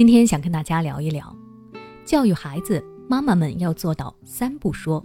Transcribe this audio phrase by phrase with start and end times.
[0.00, 1.36] 今天想跟大家聊一聊，
[2.06, 5.04] 教育孩子，妈妈们要做到三不说。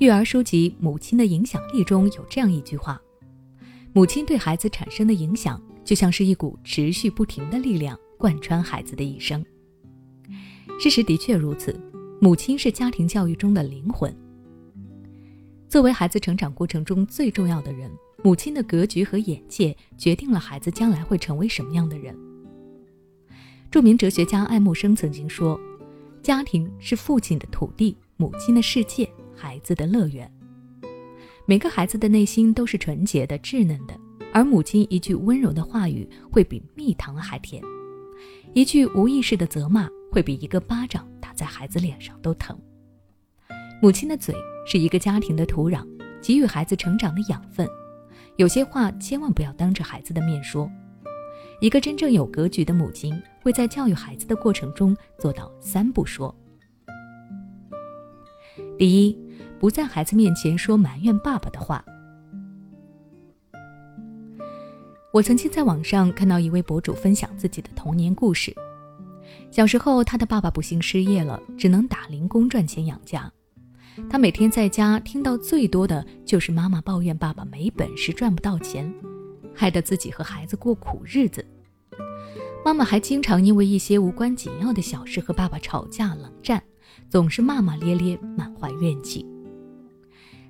[0.00, 3.00] 育儿书籍《母亲的影响力》中有这样一句话：
[3.94, 9.42] 母亲对孩子产生的影响，就像是一股持续不停的力量，贯穿孩子的一生。
[10.78, 11.74] 事实的确如此，
[12.20, 14.14] 母亲是家庭教育中的灵魂。
[15.70, 17.90] 作为孩子成长过程中最重要的人。
[18.24, 22.16] 母亲的格局和眼界决定了孩子将来会成为什么样的人。
[23.70, 25.60] 著名哲学家爱默生曾经说
[26.22, 30.30] ：“家庭是父亲的土地，母亲的世界，孩子的乐园。”
[31.44, 33.94] 每个孩子的内心都是纯洁的、稚嫩的，
[34.32, 37.62] 而母亲一句温柔的话语会比蜜糖还甜，
[38.54, 42.58] 一句无意识的责骂会比一个巴掌打在孩子脸上都疼。
[43.82, 44.34] 母亲的嘴
[44.66, 45.86] 是一个家庭的土壤，
[46.22, 47.68] 给予孩子成长的养分。
[48.36, 50.70] 有些话千万不要当着孩子的面说。
[51.60, 56.34] 一个真正有格局的母亲会在教育孩子的过程中做到三不说：
[58.76, 59.16] 第一，
[59.60, 61.84] 不在孩子面前说埋怨爸爸的话。
[65.12, 68.52] 我曾经在网上看到一位博主分享自己的童年故事。
[69.52, 73.32] 小时候，他的爸爸不幸失业了，只能打零工赚钱养家。
[74.10, 78.92] 他每天在家听到最多的就是妈妈抱怨爸爸没本事赚不到钱，
[79.54, 81.46] 害得自己和孩子过苦日子。
[82.66, 86.60] 妈妈还经常因为一些无关紧要的小事和爸爸吵架冷战，
[87.08, 89.24] 总是骂骂咧咧，满怀怨气。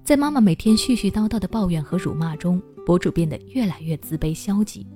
[0.03, 4.87] 在妈妈每天絮絮叨叨的抱怨和辱骂中，博主变得越来越自卑消极。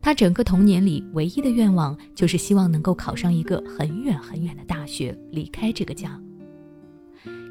[0.00, 6.18] 他整个童年里唯一的愿望就是希望能够考上一个很远很远的大学，离开这个家。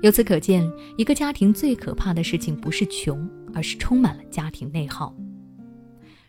[0.02, 5.16] 由此可见，一个家庭最可怕的事情不是穷，而是充满了家庭内耗。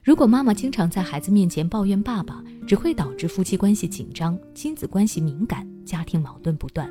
[0.09, 6.91] 如果妈妈经常在孩子面前抱怨爸爸，只会导致夫妻关系紧张、亲子关系敏感、家庭矛盾不断。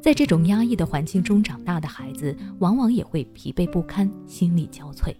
[0.00, 5.12] 在这种压抑的环境中长大的孩子，往往也会疲惫不堪、心力交瘁。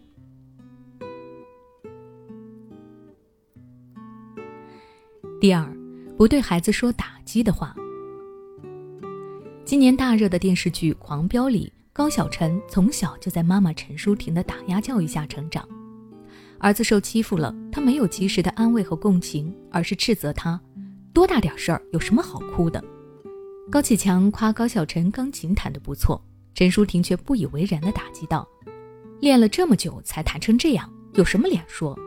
[5.40, 5.76] 第二，
[6.16, 7.74] 不对孩子说打击的话。
[9.64, 15.68] 今年大热的电视剧《狂飙》里，高晓晨从小就在妈妈陈淑婷的打压教育下成长。
[16.60, 20.60] 儿子受欺负了，他没有及时的安慰和共情，而是斥责他
[21.12, 22.82] ：“多大点事儿，有什么好哭的？”
[23.72, 26.22] 高启强夸高晓晨钢琴弹得不错，
[26.54, 28.46] 陈淑婷却不以为然地打击道
[29.20, 31.98] ：“练了这么久才弹成这样，有什么脸说？”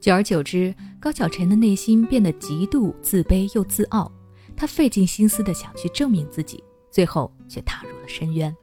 [0.00, 4.10] 久而久之，高晓晨的内心变得极度自卑又自傲。
[4.54, 8.54] 他费尽心思的想去证明自己，最后却踏入了深渊。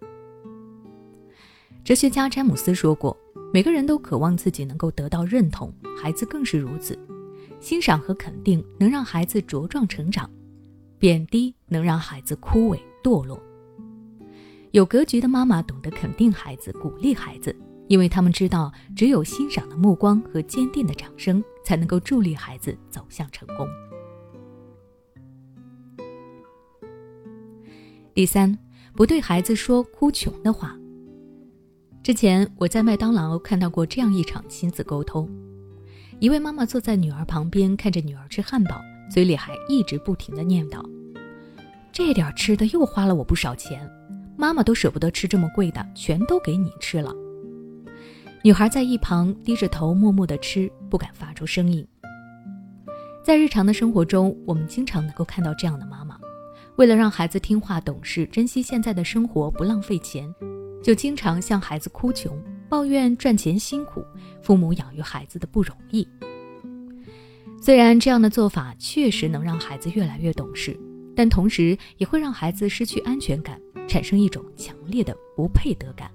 [1.83, 3.17] 哲学家詹姆斯说过
[3.51, 6.97] ：“每个人都渴望自己能够得到认同，孩子更是如此。
[7.59, 10.29] 欣赏和肯定能让孩子茁壮成长，
[10.99, 13.41] 贬低能让孩子枯萎堕落。
[14.71, 17.55] 有格局的妈妈懂得肯定孩子，鼓励孩子，
[17.87, 23.67] 因为他们知道，只有欣赏的目光和坚定的掌声，才能够助力孩子走向成功。”
[28.13, 28.55] 第三，
[28.93, 30.77] 不对孩子说哭穷的话。
[32.03, 35.29] 之前我在麦当劳看到过这样一场亲子沟通：
[36.19, 40.83] 一位妈妈坐在女儿旁边，看着女儿吃汉堡，嘴里还一直不停的念叨
[41.93, 43.87] ：“这点吃的又花了我不少钱，
[44.35, 47.13] 妈妈都舍不得吃这么贵的，全都给你吃了。”
[48.43, 51.87] 女孩在一旁低着头默默的吃，不敢发出声音。
[53.23, 56.17] 在日常的生活中，我们经常能够看到这样的妈妈。
[56.77, 60.33] 为了让孩子听话懂事，珍惜现在的生活，不浪费钱，
[60.81, 62.35] 就经常向孩子哭穷，
[62.67, 64.03] 抱怨赚钱辛苦，
[64.41, 66.07] 父母养育孩子的不容易。
[67.61, 70.75] 虽然这样的做法确实能让孩子越来越懂事，
[71.15, 76.09] 但同时也会让孩子失去安全感，产生一种强烈的不配得感。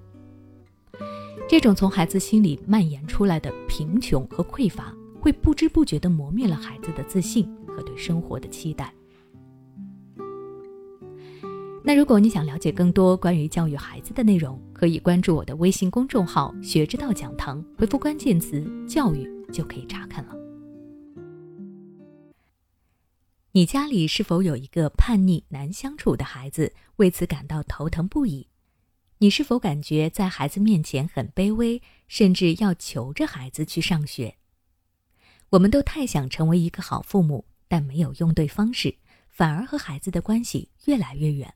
[1.47, 8.93] 这种从孩子心里蔓延出来的贫穷和匮乏，会不知不觉地磨灭了孩子的自信和对生活的期待。
[11.87, 20.35] 那如果你想了解更多关于教育孩子的内容，可以关注我的微信公众号“学之道讲堂”，回复关键词“教育”就可以查看了。
[23.53, 28.49] 你家里是否有一个叛逆难相处的孩子，为此感到头疼不已？
[29.19, 34.35] 你是否感觉在孩子面前很卑微，甚至要求着孩子去上学？
[35.51, 38.97] 我们都太想成为一个好父母，但没有用对方式，
[39.29, 41.53] 反而和孩子的关系越来越远。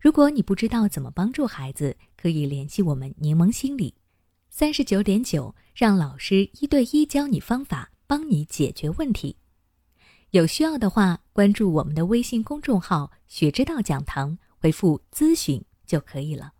[0.00, 3.94] 如果你不知道怎么帮助孩子，可以联系我们柠檬心理，
[4.48, 9.36] 三十九点九，让老师一对一教你方法，帮你解决问题。
[10.30, 16.52] 有需要的话，关注我们的微信公众号“学之道讲堂”，回复“咨询”就可以了。